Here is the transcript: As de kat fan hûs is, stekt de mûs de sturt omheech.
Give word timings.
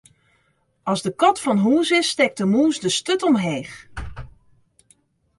As 0.91 0.99
de 1.05 1.11
kat 1.21 1.37
fan 1.43 1.59
hûs 1.65 1.89
is, 1.99 2.07
stekt 2.11 2.37
de 2.39 2.45
mûs 2.53 2.75
de 2.83 2.89
sturt 2.97 3.25
omheech. 3.27 3.75